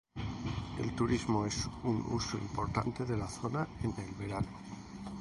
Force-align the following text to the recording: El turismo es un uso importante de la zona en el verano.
El 0.79 0.95
turismo 0.95 1.45
es 1.45 1.67
un 1.83 2.03
uso 2.11 2.35
importante 2.39 3.05
de 3.05 3.15
la 3.15 3.27
zona 3.27 3.67
en 3.83 3.93
el 4.03 4.11
verano. 4.15 4.47